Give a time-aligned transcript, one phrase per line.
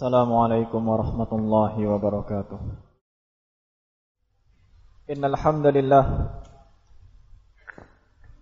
[0.00, 2.58] السلام عليكم ورحمة الله وبركاته
[5.10, 6.04] إن الحمد لله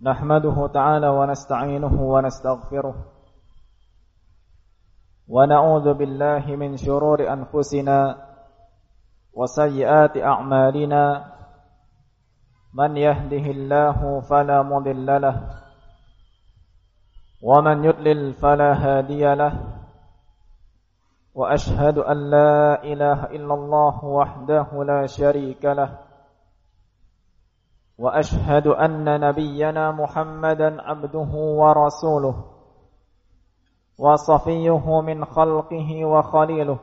[0.01, 2.95] نحمده تعالى ونستعينه ونستغفره
[5.27, 7.97] ونعوذ بالله من شرور أنفسنا
[9.33, 11.03] وسيئات أعمالنا
[12.73, 15.35] من يهده الله فلا مضل له
[17.43, 19.53] ومن يضلل فلا هادي له
[21.40, 25.98] وأشهد أن لا إله إلا الله وحده لا شريك له.
[27.98, 32.44] وأشهد أن نبينا محمدا عبده ورسوله.
[33.98, 36.78] وصفيه من خلقه وخليله.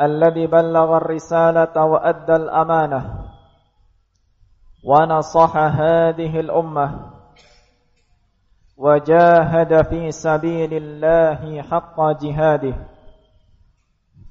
[0.00, 3.00] الذي بلغ الرسالة وأدى الأمانة.
[4.84, 7.11] ونصح هذه الأمة.
[8.82, 12.74] وجاهد في سبيل الله حق جهاده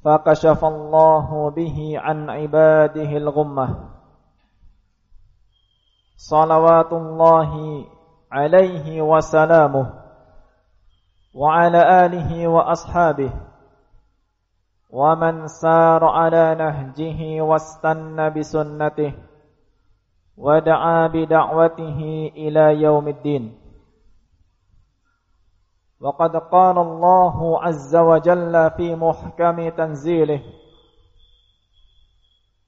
[0.06, 3.90] فكشف الله به عن عباده الغمة.
[6.18, 7.52] صلوات الله
[8.32, 9.94] عليه وسلامه
[11.36, 13.32] وعلى آله وأصحابه
[14.90, 19.14] ومن سار على نهجه واستنى بسنته
[20.38, 23.61] ودعا بدعوته إلى يوم الدين.
[26.02, 30.42] وقد قال الله عز وجل في محكم تنزيله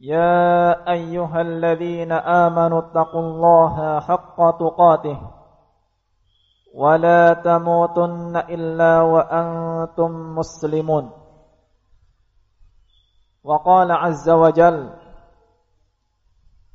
[0.02, 5.20] يا أيها الذين آمنوا اتقوا الله حق تقاته
[6.76, 11.12] ولا تموتن إلا وأنتم مسلمون.
[13.44, 14.90] وقال عز وجل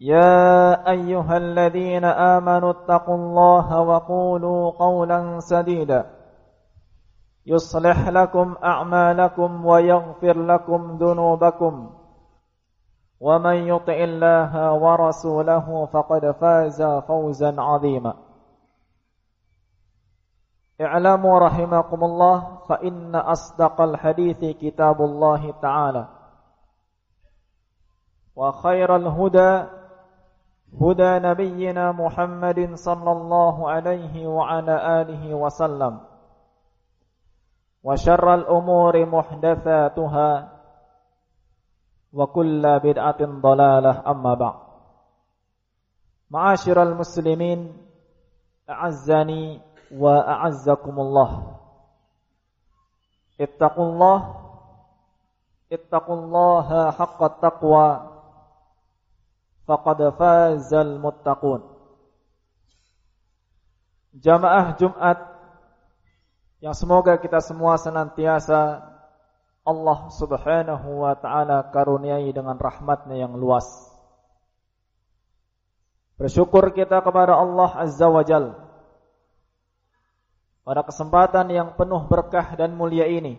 [0.00, 6.10] يا أيها الذين آمنوا اتقوا الله وقولوا قولا سديدا.
[7.46, 11.90] يصلح لكم أعمالكم ويغفر لكم ذنوبكم.
[13.20, 18.14] ومن يطع الله ورسوله فقد فاز فوزا عظيما.
[20.80, 26.08] اعلموا رحمكم الله فإن أصدق الحديث كتاب الله تعالى.
[28.36, 29.77] وخير الهدى
[30.76, 36.00] هدى نبينا محمد صلى الله عليه وعلى آله وسلم.
[37.84, 40.52] وشر الأمور محدثاتها
[42.12, 44.60] وكل بدعة ضلالة أما بعد.
[46.30, 47.72] معاشر المسلمين
[48.70, 49.60] أعزني
[49.96, 51.30] وأعزكم الله.
[53.40, 54.20] اتقوا الله
[55.72, 58.17] اتقوا الله حق التقوى.
[59.68, 61.60] Faqad fazal muttaqun.
[64.16, 65.18] Jamaah Jumat
[66.64, 68.80] yang semoga kita semua senantiasa
[69.68, 73.68] Allah Subhanahu wa taala karuniai dengan rahmatnya yang luas.
[76.16, 78.56] Bersyukur kita kepada Allah Azza wa Jal
[80.66, 83.38] pada kesempatan yang penuh berkah dan mulia ini.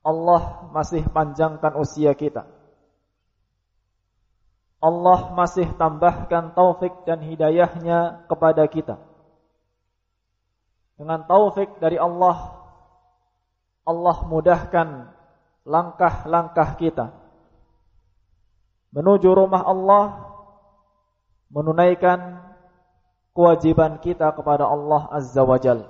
[0.00, 2.59] Allah masih panjangkan usia kita
[4.80, 8.96] Allah masih tambahkan taufik dan hidayahnya kepada kita.
[10.96, 12.56] Dengan taufik dari Allah,
[13.84, 15.12] Allah mudahkan
[15.68, 17.20] langkah-langkah kita
[18.90, 20.04] menuju rumah Allah,
[21.50, 22.42] menunaikan
[23.34, 25.86] kewajiban kita kepada Allah Azza wa Jal.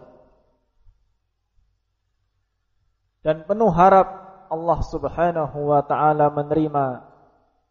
[3.21, 4.09] Dan penuh harap
[4.49, 7.05] Allah Subhanahu wa taala menerima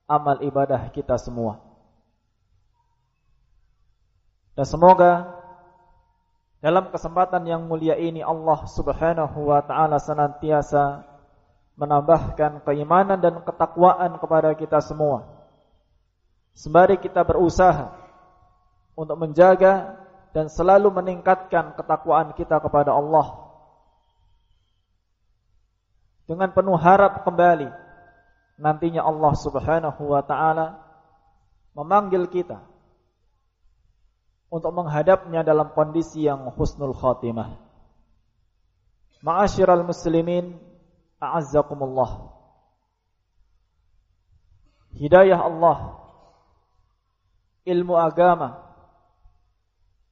[0.09, 1.61] amal ibadah kita semua.
[4.57, 5.29] Dan semoga
[6.59, 11.07] dalam kesempatan yang mulia ini Allah Subhanahu wa taala senantiasa
[11.79, 15.23] menambahkan keimanan dan ketakwaan kepada kita semua.
[16.51, 17.95] Sembari kita berusaha
[18.99, 19.95] untuk menjaga
[20.35, 23.47] dan selalu meningkatkan ketakwaan kita kepada Allah.
[26.27, 27.88] Dengan penuh harap kembali
[28.59, 30.83] nantinya Allah Subhanahu wa taala
[31.73, 32.59] memanggil kita
[34.51, 37.55] untuk menghadapnya dalam kondisi yang husnul khatimah.
[39.23, 40.59] Ma'asyiral muslimin,
[41.21, 42.35] a'azzakumullah.
[44.99, 46.01] Hidayah Allah,
[47.63, 48.59] ilmu agama,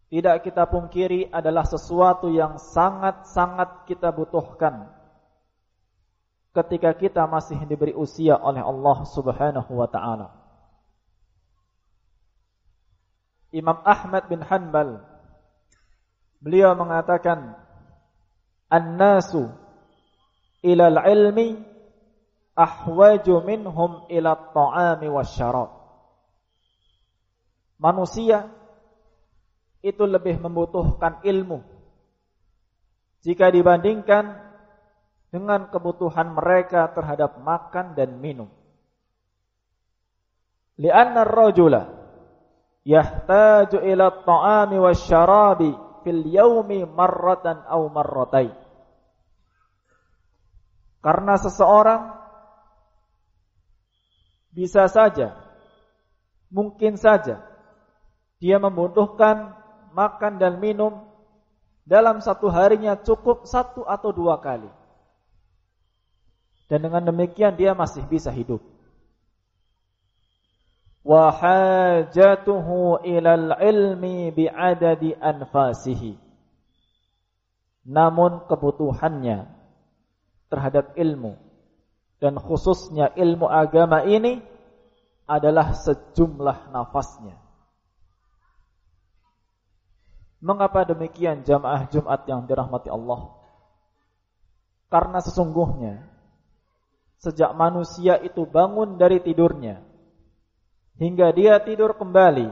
[0.08, 4.97] tidak kita pungkiri adalah sesuatu yang sangat-sangat kita butuhkan
[6.58, 10.34] ketika kita masih diberi usia oleh Allah Subhanahu wa taala.
[13.54, 15.06] Imam Ahmad bin Hanbal
[16.42, 17.54] beliau mengatakan
[18.68, 19.48] An-nasu
[20.66, 21.62] ilal ilmi
[22.58, 25.72] ahwaju minhum ila ta'ami wasyarab.
[27.78, 28.50] Manusia
[29.86, 31.62] itu lebih membutuhkan ilmu
[33.22, 34.48] jika dibandingkan
[35.28, 38.48] dengan kebutuhan mereka terhadap makan dan minum.
[40.78, 41.90] Lianna ar-rajula
[42.88, 45.72] yahtaju ila at-ta'ami wasyarabi
[46.06, 48.54] fil yaumi marratan aw marratai.
[51.04, 52.16] Karena seseorang
[54.56, 55.38] bisa saja
[56.50, 57.46] mungkin saja
[58.42, 59.54] dia membutuhkan
[59.94, 61.06] makan dan minum
[61.86, 64.70] dalam satu harinya cukup satu atau dua kali.
[66.68, 68.60] Dan dengan demikian dia masih bisa hidup.
[71.08, 76.20] wa hajatuhu ilal ilmi bi'adadi anfasihi
[77.88, 79.48] namun kebutuhannya
[80.52, 81.40] terhadap ilmu
[82.20, 84.44] dan khususnya ilmu agama ini
[85.24, 87.40] adalah sejumlah nafasnya
[90.38, 93.42] Mengapa demikian jamaah Jumat yang dirahmati Allah?
[94.86, 96.06] Karena sesungguhnya
[97.18, 99.82] sejak manusia itu bangun dari tidurnya
[100.98, 102.50] hingga dia tidur kembali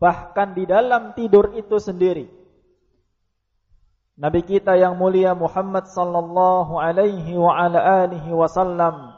[0.00, 2.28] bahkan di dalam tidur itu sendiri
[4.20, 9.16] Nabi kita yang mulia Muhammad sallallahu alaihi wa ala alihi wasallam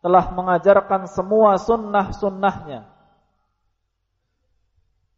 [0.00, 2.86] telah mengajarkan semua sunnah-sunnahnya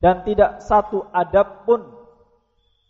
[0.02, 1.86] dan tidak satu adab pun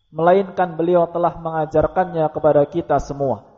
[0.08, 3.51] melainkan beliau telah mengajarkannya kepada kita semua.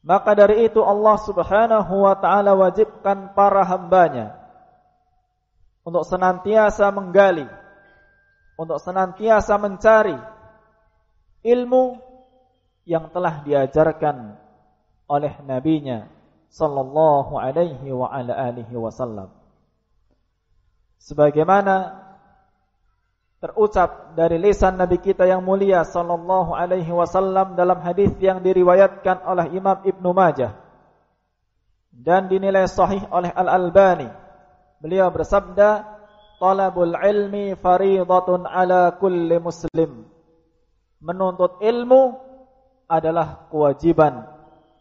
[0.00, 4.32] Maka dari itu Allah subhanahu wa ta'ala wajibkan para hambanya
[5.84, 7.44] Untuk senantiasa menggali
[8.56, 10.16] Untuk senantiasa mencari
[11.44, 12.00] Ilmu
[12.88, 14.40] yang telah diajarkan
[15.04, 16.08] oleh nabinya
[16.50, 19.30] Sallallahu alaihi wa ala alihi wasallam.
[20.98, 22.09] Sebagaimana
[23.40, 29.48] terucap dari lisan Nabi kita yang mulia sallallahu alaihi wasallam dalam hadis yang diriwayatkan oleh
[29.56, 30.52] Imam Ibnu Majah
[31.90, 34.08] dan dinilai sahih oleh Al-Albani.
[34.80, 35.84] Beliau bersabda,
[36.36, 40.04] "Talabul ilmi fariidatun ala kulli muslim."
[41.00, 42.12] Menuntut ilmu
[42.84, 44.28] adalah kewajiban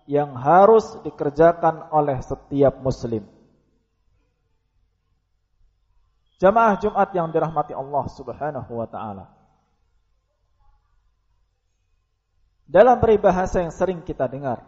[0.04, 3.24] yang harus dikerjakan oleh setiap muslim.
[6.40, 9.28] Jamaah Jumat yang dirahmati Allah Subhanahu wa taala.
[12.64, 14.64] Dalam peribahasa yang sering kita dengar,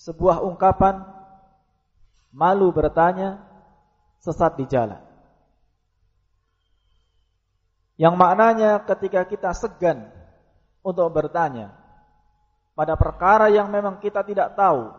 [0.00, 1.04] sebuah ungkapan
[2.32, 3.44] malu bertanya,
[4.24, 5.02] sesat di jalan.
[8.00, 10.08] Yang maknanya ketika kita segan
[10.80, 11.76] untuk bertanya
[12.72, 14.96] pada perkara yang memang kita tidak tahu,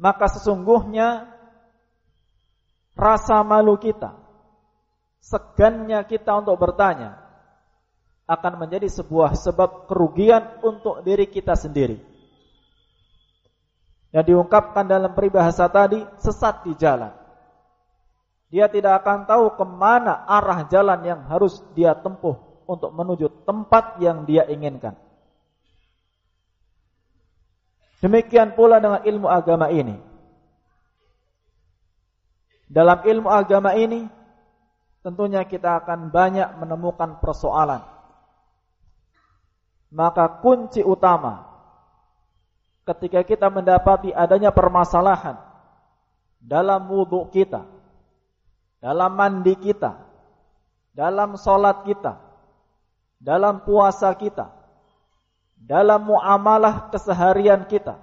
[0.00, 1.39] maka sesungguhnya
[3.00, 4.12] rasa malu kita,
[5.24, 7.16] segannya kita untuk bertanya,
[8.28, 11.98] akan menjadi sebuah sebab kerugian untuk diri kita sendiri.
[14.12, 17.10] Yang diungkapkan dalam peribahasa tadi, sesat di jalan.
[18.50, 22.34] Dia tidak akan tahu ke mana arah jalan yang harus dia tempuh
[22.66, 24.98] untuk menuju tempat yang dia inginkan.
[28.02, 30.09] Demikian pula dengan ilmu agama ini.
[32.70, 34.06] Dalam ilmu agama ini
[35.02, 37.82] tentunya kita akan banyak menemukan persoalan.
[39.90, 41.50] Maka kunci utama
[42.86, 45.34] ketika kita mendapati adanya permasalahan
[46.38, 47.66] dalam wudhu kita,
[48.78, 49.98] dalam mandi kita,
[50.94, 52.22] dalam solat kita,
[53.18, 54.46] dalam puasa kita,
[55.58, 57.98] dalam muamalah keseharian kita,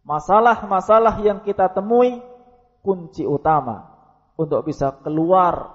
[0.00, 2.31] masalah-masalah yang kita temui
[2.82, 3.88] kunci utama
[4.36, 5.70] untuk bisa keluar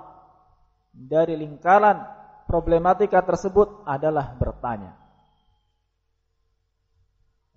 [0.91, 2.03] dari lingkaran
[2.45, 4.95] problematika tersebut adalah bertanya.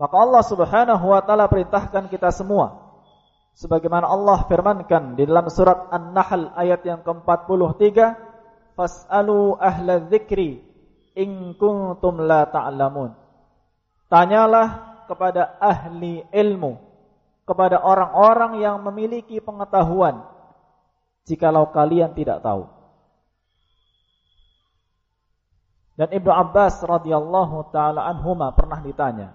[0.00, 2.90] Maka Allah Subhanahu wa taala perintahkan kita semua
[3.60, 7.84] sebagaimana Allah firmankan di dalam surat An-Nahl ayat yang ke-43,
[8.72, 10.64] fas'alu ahla dzikri
[11.20, 13.12] in kuntum la ta'lamun.
[14.08, 14.66] Tanyalah
[15.04, 16.80] kepada ahli ilmu,
[17.50, 20.22] kepada orang-orang yang memiliki pengetahuan
[21.26, 22.70] jikalau kalian tidak tahu.
[25.98, 29.34] Dan Ibnu Abbas radhiyallahu taala anhuma pernah ditanya,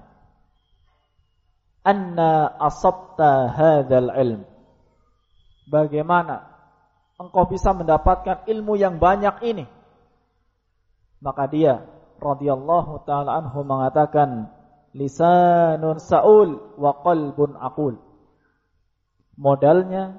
[1.84, 4.42] "Anna asabta hadzal ilm?"
[5.68, 6.48] Bagaimana
[7.20, 9.66] engkau bisa mendapatkan ilmu yang banyak ini?
[11.22, 11.86] Maka dia
[12.18, 14.50] radhiyallahu taala anhu mengatakan,
[14.94, 18.05] "Lisanun saul wa qalbun aqul."
[19.36, 20.16] Modalnya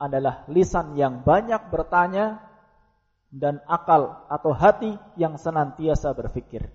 [0.00, 2.40] adalah lisan yang banyak bertanya
[3.32, 6.68] dan akal atau hati yang senantiasa berfikir.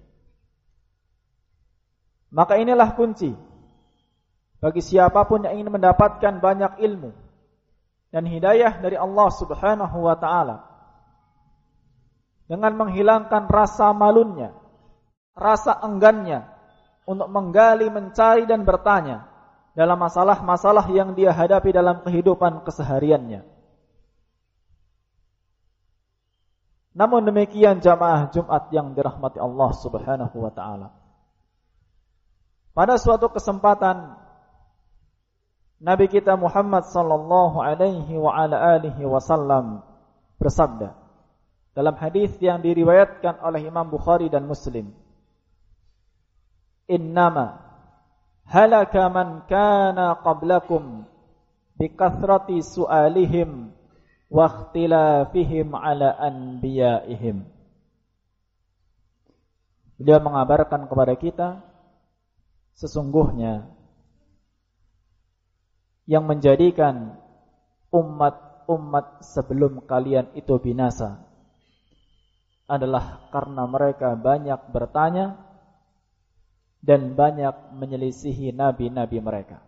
[2.32, 3.34] Maka inilah kunci
[4.62, 7.12] bagi siapa pun yang ingin mendapatkan banyak ilmu
[8.14, 10.70] dan hidayah dari Allah Subhanahu wa taala
[12.46, 14.54] dengan menghilangkan rasa malunya,
[15.34, 16.46] rasa enggannya
[17.08, 19.31] untuk menggali, mencari dan bertanya
[19.72, 23.48] dalam masalah-masalah yang dia hadapi dalam kehidupan kesehariannya.
[26.92, 30.92] Namun demikian jamaah Jumat yang dirahmati Allah Subhanahu wa taala.
[32.76, 34.20] Pada suatu kesempatan
[35.82, 39.82] Nabi kita Muhammad sallallahu alaihi wa ala alihi wasallam
[40.38, 40.94] bersabda
[41.72, 44.92] dalam hadis yang diriwayatkan oleh Imam Bukhari dan Muslim.
[46.92, 47.71] Innama
[48.52, 51.08] halaka man kana qablakum
[51.80, 53.72] bikathrati su'alihim
[54.28, 57.48] wa ikhtilafihim ala anbiya'ihim.
[59.96, 61.50] Beliau mengabarkan kepada kita
[62.76, 63.72] sesungguhnya
[66.10, 67.16] yang menjadikan
[67.94, 71.24] umat-umat sebelum kalian itu binasa
[72.66, 75.51] adalah karena mereka banyak bertanya
[76.82, 79.62] dan banyak menyelisihi nabi-nabi mereka.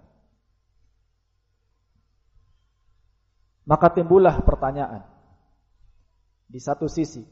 [3.63, 5.07] Maka timbullah pertanyaan.
[6.49, 7.23] Di satu sisi,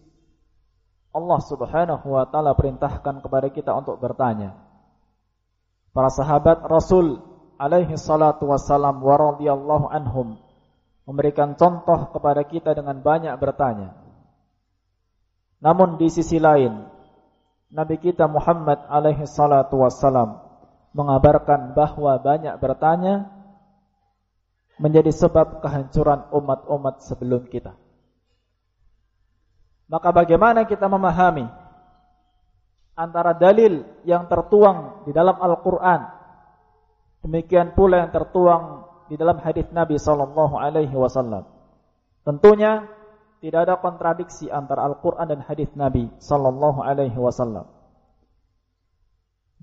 [1.11, 4.55] Allah Subhanahu wa taala perintahkan kepada kita untuk bertanya.
[5.91, 7.19] Para sahabat Rasul
[7.59, 10.39] alaihi salatu wassalam wa radhiyallahu anhum
[11.03, 13.91] memberikan contoh kepada kita dengan banyak bertanya.
[15.59, 16.87] Namun di sisi lain,
[17.71, 20.43] Nabi kita Muhammad alaihi salatu wassalam
[20.91, 23.31] mengabarkan bahwa banyak bertanya
[24.75, 27.79] menjadi sebab kehancuran umat-umat sebelum kita.
[29.87, 31.47] Maka bagaimana kita memahami
[32.95, 36.21] antara dalil yang tertuang di dalam Al-Qur'an
[37.23, 41.47] demikian pula yang tertuang di dalam hadis Nabi sallallahu alaihi wasallam.
[42.27, 42.87] Tentunya
[43.41, 47.65] tidak ada kontradiksi antara Al-Quran dan hadis Nabi Sallallahu Alaihi Wasallam.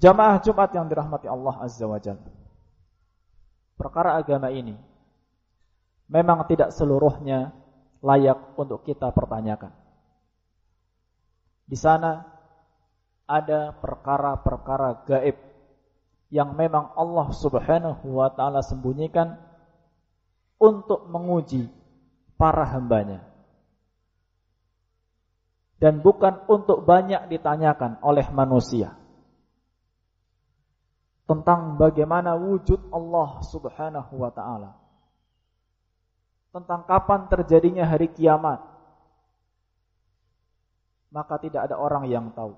[0.02, 2.26] Jamaah Jumat yang dirahmati Allah Azza wa Jalla.
[3.78, 4.74] Perkara agama ini
[6.10, 7.54] memang tidak seluruhnya
[8.02, 9.70] layak untuk kita pertanyakan.
[11.62, 12.26] Di sana
[13.30, 15.38] ada perkara-perkara gaib
[16.34, 19.38] yang memang Allah Subhanahu wa taala sembunyikan
[20.58, 21.70] untuk menguji
[22.34, 23.27] para hambanya
[25.78, 28.98] dan bukan untuk banyak ditanyakan oleh manusia
[31.28, 34.72] tentang bagaimana wujud Allah Subhanahu wa taala.
[36.48, 38.64] Tentang kapan terjadinya hari kiamat.
[41.12, 42.56] Maka tidak ada orang yang tahu.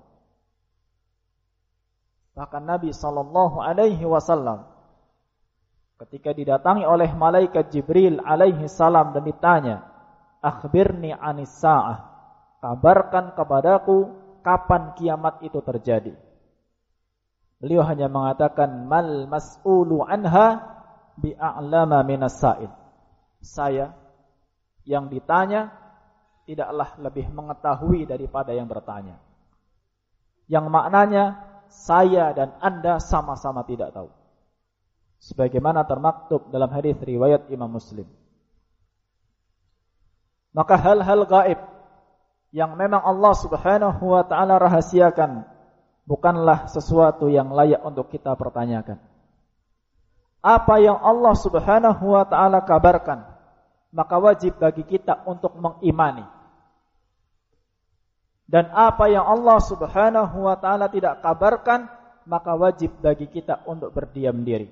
[2.31, 4.63] Bahkan Nabi sallallahu alaihi wasallam
[6.07, 9.83] ketika didatangi oleh malaikat Jibril alaihi salam dan ditanya,
[10.39, 12.10] "Akhbirni 'anis sa'ah."
[12.61, 14.13] Kabarkan kepadaku
[14.45, 16.13] kapan kiamat itu terjadi.
[17.61, 20.61] Beliau hanya mengatakan mal mas'ulu anha
[21.17, 22.69] bi'a'lama minas sa'il.
[23.41, 23.93] Saya
[24.85, 25.69] yang ditanya
[26.45, 29.21] tidaklah lebih mengetahui daripada yang bertanya.
[30.49, 31.23] Yang maknanya
[31.69, 34.09] saya dan Anda sama-sama tidak tahu.
[35.21, 38.09] Sebagaimana termaktub dalam hadis riwayat Imam Muslim.
[40.51, 41.61] Maka hal-hal gaib
[42.51, 45.47] yang memang Allah Subhanahu wa taala rahasiakan
[46.03, 48.99] bukanlah sesuatu yang layak untuk kita pertanyakan.
[50.43, 53.23] Apa yang Allah Subhanahu wa taala kabarkan,
[53.95, 56.27] maka wajib bagi kita untuk mengimani.
[58.51, 61.87] Dan apa yang Allah Subhanahu wa taala tidak kabarkan,
[62.27, 64.67] maka wajib bagi kita untuk berdiam diri.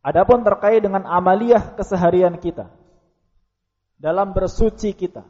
[0.00, 2.72] Adapun terkait dengan amaliyah keseharian kita,
[3.98, 5.22] dalam bersuci kita,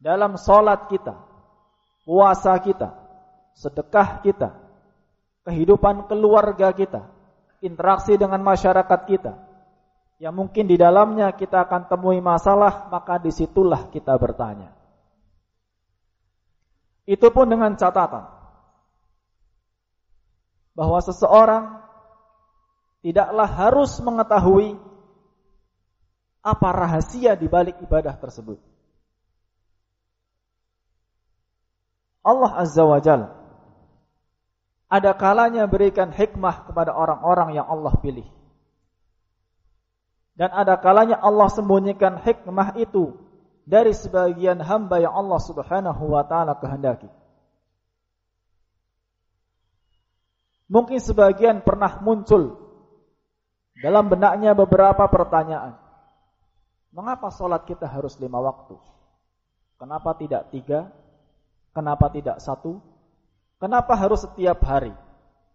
[0.00, 1.14] dalam sholat kita,
[2.06, 2.94] puasa kita,
[3.54, 4.54] sedekah kita,
[5.44, 7.08] kehidupan keluarga kita,
[7.60, 9.32] interaksi dengan masyarakat kita,
[10.18, 14.74] yang mungkin di dalamnya kita akan temui masalah, maka di situlah kita bertanya.
[17.08, 18.26] Itu pun dengan catatan
[20.76, 21.82] bahwa seseorang
[23.02, 24.76] tidaklah harus mengetahui
[26.42, 28.58] apa rahasia di balik ibadah tersebut.
[32.22, 33.38] Allah Azza wa Jalla
[34.88, 38.24] ada kalanya berikan hikmah kepada orang-orang yang Allah pilih.
[40.32, 43.20] Dan ada kalanya Allah sembunyikan hikmah itu
[43.68, 47.10] dari sebagian hamba yang Allah Subhanahu wa taala kehendaki.
[50.72, 52.56] Mungkin sebagian pernah muncul
[53.76, 55.76] dalam benaknya beberapa pertanyaan.
[56.92, 58.76] Mengapa sholat kita harus lima waktu?
[59.78, 60.88] Kenapa tidak tiga?
[61.76, 62.80] Kenapa tidak satu?
[63.60, 64.94] Kenapa harus setiap hari?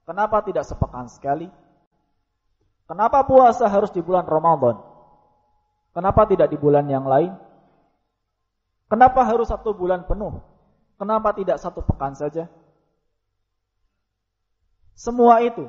[0.04, 1.48] Kenapa tidak sepekan sekali?
[2.88, 4.80] Kenapa puasa harus di bulan Ramadan?
[5.96, 7.32] Kenapa tidak di bulan yang lain?
[8.92, 10.44] Kenapa harus satu bulan penuh?
[11.00, 12.46] Kenapa tidak satu pekan saja?
[14.94, 15.66] Semua itu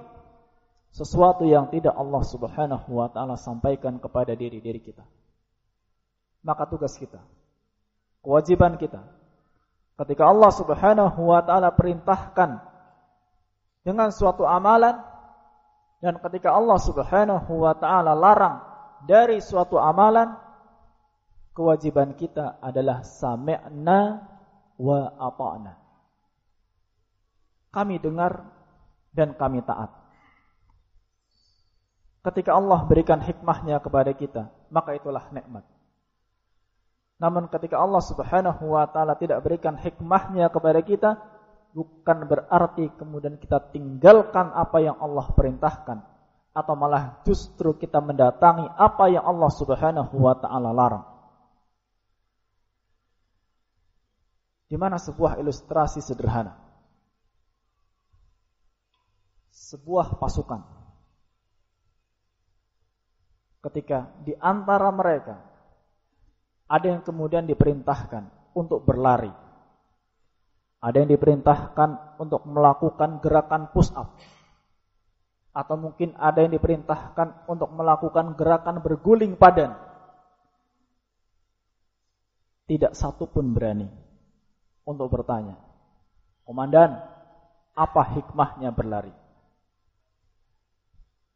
[0.93, 5.03] sesuatu yang tidak Allah Subhanahu wa taala sampaikan kepada diri-diri kita.
[6.45, 7.25] Maka tugas kita,
[8.21, 9.01] kewajiban kita
[9.95, 12.59] ketika Allah Subhanahu wa taala perintahkan
[13.87, 14.99] dengan suatu amalan
[16.03, 18.61] dan ketika Allah Subhanahu wa taala larang
[19.07, 20.35] dari suatu amalan
[21.55, 24.01] kewajiban kita adalah sami'na
[24.75, 25.75] wa ata'na.
[27.71, 28.43] Kami dengar
[29.15, 29.91] dan kami taat.
[32.25, 35.63] Ketika Allah berikan hikmahnya kepada kita, maka itulah nikmat.
[37.23, 41.11] Namun ketika Allah Subhanahu wa taala tidak berikan hikmahnya kepada kita,
[41.71, 46.03] bukan berarti kemudian kita tinggalkan apa yang Allah perintahkan
[46.55, 51.07] atau malah justru kita mendatangi apa yang Allah Subhanahu wa taala larang.
[54.67, 56.59] Di mana sebuah ilustrasi sederhana.
[59.55, 60.67] Sebuah pasukan.
[63.63, 65.54] Ketika di antara mereka
[66.65, 69.31] ada yang kemudian diperintahkan untuk berlari.
[70.81, 74.17] Ada yang diperintahkan untuk melakukan gerakan push up.
[75.55, 79.73] Atau mungkin ada yang diperintahkan untuk melakukan gerakan berguling badan.
[82.65, 83.87] Tidak satu pun berani
[84.89, 85.57] untuk bertanya,
[86.49, 86.97] Komandan,
[87.77, 89.13] apa hikmahnya berlari?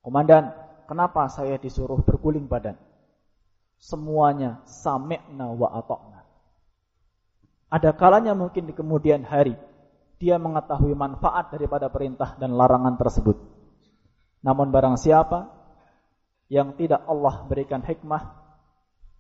[0.01, 0.57] Komandan,
[0.89, 2.88] kenapa saya disuruh berguling badan?
[3.79, 6.27] Semuanya sami'na wa atokna.
[7.71, 9.55] Ada kalanya mungkin di kemudian hari
[10.19, 13.39] dia mengetahui manfaat daripada perintah dan larangan tersebut.
[14.43, 15.47] Namun barang siapa
[16.51, 18.35] yang tidak Allah berikan hikmah,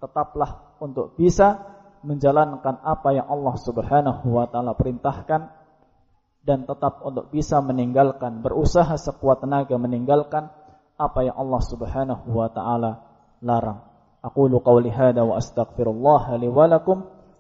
[0.03, 1.63] tetaplah untuk bisa
[2.03, 5.51] menjalankan apa yang Allah Subhanahu wa taala perintahkan
[6.47, 10.51] dan tetap untuk bisa meninggalkan berusaha sekuat tenaga meninggalkan
[10.95, 13.03] apa yang Allah Subhanahu wa taala
[13.43, 13.88] larang.
[14.29, 16.99] أقول قولي هذا وأستغفر الله لي ولكم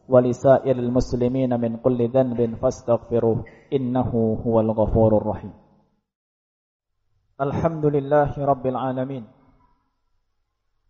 [0.09, 4.11] ولسائر المسلمين من كل ذنب فاستغفروه إنه
[4.46, 5.53] هو الغفور الرحيم.
[7.40, 9.24] الحمد لله رب العالمين.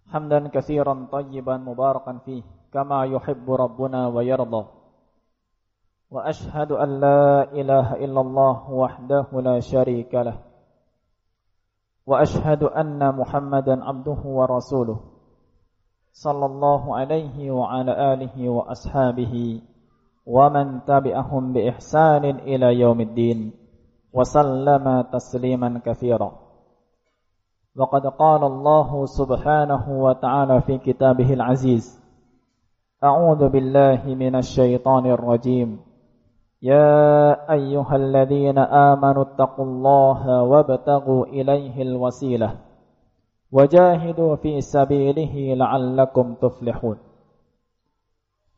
[0.06, 4.64] حمدا كثيرا طيبا مباركا فيه كما يحب ربنا ويرضى.
[6.10, 10.38] وأشهد أن لا إله إلا الله وحده لا شريك له.
[12.06, 14.98] وأشهد أن محمدا عبده ورسوله.
[16.18, 19.62] صلى الله عليه وعلى آله وأصحابه
[20.26, 23.52] ومن تبعهم بإحسان إلى يوم الدين
[24.12, 26.32] وسلم تسليما كثيرا.
[27.78, 32.02] وقد قال الله سبحانه وتعالى في كتابه العزيز
[33.04, 35.80] أعوذ بالله من الشيطان الرجيم.
[36.62, 42.67] يا أيها الذين آمنوا اتقوا الله وابتغوا إليه الوسيلة.
[43.51, 46.97] وجاهدوا في سبيله لعلكم تفلحون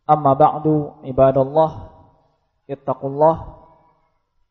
[0.10, 1.71] أما بعد عباد الله
[2.69, 3.38] اتقوا الله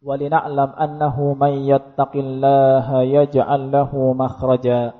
[0.03, 4.93] ولنعلم أنه من يتق الله يجعل له مخرجا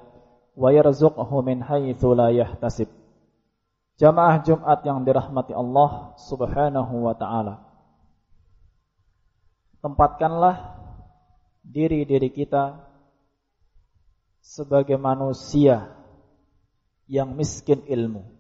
[0.57, 2.89] ويرزقه من حيث لا يحتسب
[3.95, 7.63] Jamaah Jumat yang dirahmati Allah Subhanahu wa taala.
[9.79, 10.75] Tempatkanlah
[11.63, 12.75] diri-diri kita
[14.40, 15.92] sebagai manusia
[17.10, 18.40] yang miskin ilmu.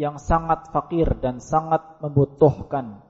[0.00, 3.02] yang sangat fakir dan sangat membutuhkan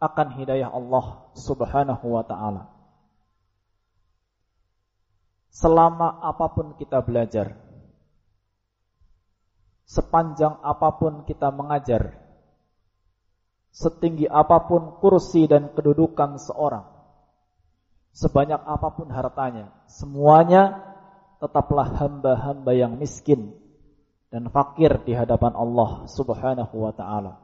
[0.00, 2.64] akan hidayah Allah Subhanahu wa taala.
[5.52, 7.58] Selama apa pun kita belajar,
[9.84, 12.16] sepanjang apa pun kita mengajar,
[13.74, 16.86] setinggi apa pun kursi dan kedudukan seorang,
[18.14, 20.82] sebanyak apa pun hartanya, semuanya
[21.40, 23.56] tetaplah hamba-hamba yang miskin
[24.30, 27.40] dan fakir di hadapan Allah Subhanahu wa taala.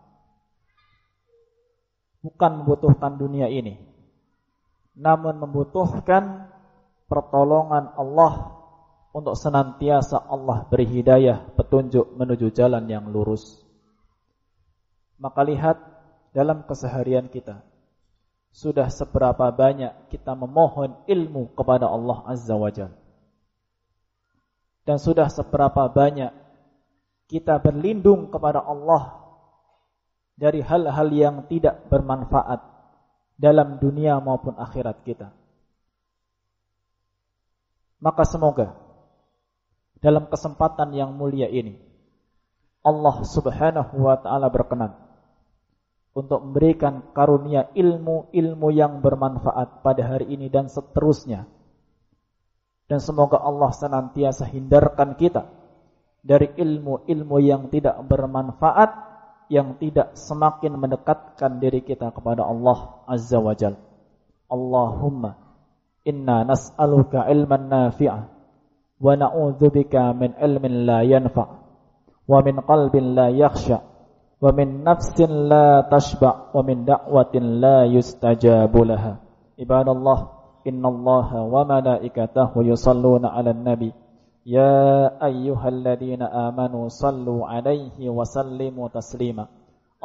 [2.22, 3.78] Bukan membutuhkan dunia ini,
[4.98, 6.50] namun membutuhkan
[7.06, 8.56] pertolongan Allah
[9.14, 13.62] untuk senantiasa Allah beri hidayah petunjuk menuju jalan yang lurus.
[15.16, 15.80] Maka lihat
[16.36, 17.64] dalam keseharian kita
[18.56, 22.96] sudah seberapa banyak kita memohon ilmu kepada Allah Azza wa Jalla.
[24.88, 26.32] Dan sudah seberapa banyak
[27.28, 29.20] kita berlindung kepada Allah
[30.40, 32.64] dari hal-hal yang tidak bermanfaat
[33.36, 35.36] dalam dunia maupun akhirat kita.
[38.00, 38.72] Maka semoga
[40.00, 41.76] dalam kesempatan yang mulia ini
[42.80, 45.05] Allah Subhanahu wa taala berkenan
[46.16, 51.44] untuk memberikan karunia ilmu-ilmu yang bermanfaat pada hari ini dan seterusnya.
[52.88, 55.44] Dan semoga Allah senantiasa hindarkan kita
[56.24, 58.90] dari ilmu-ilmu yang tidak bermanfaat
[59.52, 63.76] yang tidak semakin mendekatkan diri kita kepada Allah Azza wa Jal.
[64.48, 65.36] Allahumma
[66.08, 68.24] inna nas'aluka ilman nafi'ah
[68.96, 71.48] wa na'udzubika min ilmin la yanfa'
[72.24, 73.95] wa min qalbin la yakhsha'
[74.40, 79.20] wa min nafsin la tashba' wa min da'watin la yustajabu laha.
[79.56, 80.18] Ibadallah,
[80.68, 83.90] innallaha wa malaikatahu yusalluna 'alan nabi
[84.46, 89.46] يا أيها الذين آمنوا صلوا عليه وسلموا تسليما.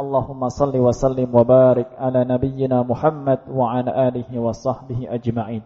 [0.02, 5.62] اللهم صل وسلم وبارك على نبينا محمد وعلى آله وصحبه أجمعين.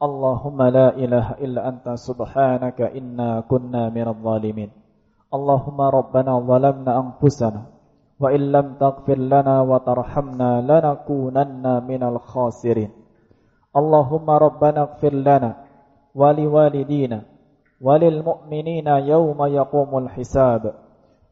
[0.00, 4.83] اللهم لا إله إلا أنت سبحانك إنا كنا من الظالمين.
[5.32, 7.70] Allahumma rabbana zalamna anfusana
[8.18, 12.92] wa illam taghfir lana wa tarhamna lanakunanna minal khasirin.
[13.74, 15.66] Allahumma rabbana ighfir lana
[16.14, 17.26] wa liwalidina
[17.82, 19.50] wa lil mu'minina yawma
[20.14, 20.70] hisab.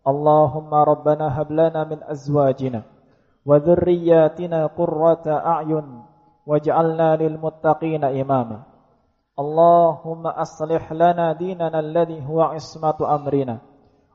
[0.02, 2.82] Allahumma rabbana hab min azwajina
[3.46, 6.02] wa dhurriyyatina qurrata a'yun
[6.42, 8.66] waj'alna lil muttaqina imama.
[9.38, 13.62] Allahumma aslih lana dinana alladhi huwa ismatu amrina.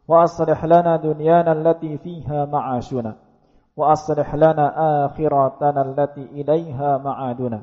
[0.08, 3.15] وأصلح لنا دنيانا التي فيها معاشنا
[3.78, 4.65] وأصلح لنا
[5.06, 7.62] آخرتنا التي إليها معادنا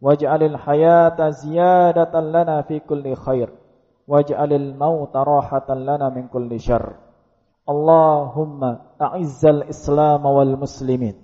[0.00, 3.52] واجعل الحياة زيادة لنا في كل خير
[4.08, 6.92] واجعل الموت راحة لنا من كل شر.
[7.68, 11.14] اللهم أعز الإسلام والمسلمين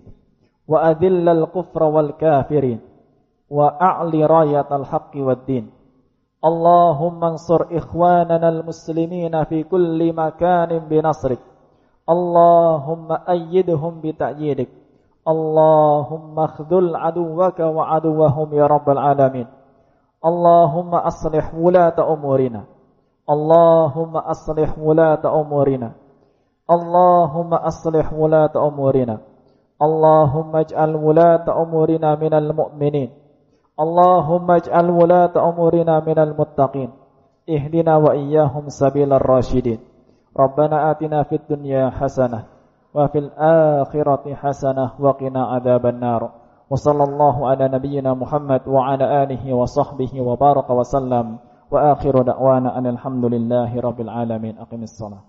[0.68, 2.80] وأذل الكفر والكافرين
[3.50, 5.70] وأعلي راية الحق والدين
[6.44, 11.38] اللهم انصر إخواننا المسلمين في كل مكان بنصرك.
[12.10, 14.68] اللهم أيدهم بتأييدك.
[15.28, 19.46] اللهم اخذل عدوك وعدوهم يا رب العالمين.
[20.24, 22.62] اللهم أصلح ولاة أمورنا.
[23.30, 25.90] اللهم أصلح ولاة أمورنا.
[26.70, 29.16] اللهم أصلح ولاة أمورنا.
[29.82, 33.25] اللهم اجعل ولاة أمورنا من المؤمنين.
[33.79, 36.89] اللهم اجعل ولاة أمورنا من المتقين
[37.49, 39.79] اهدنا وإياهم سبيل الراشدين
[40.39, 42.43] ربنا آتنا في الدنيا حسنة
[42.93, 46.31] وفي الآخرة حسنة وقنا عذاب النار
[46.69, 51.37] وصلى الله على نبينا محمد وعلى آله وصحبه وبارك وسلم
[51.71, 55.23] وآخر دعوانا أن الحمد لله رب العالمين أقم الصلاة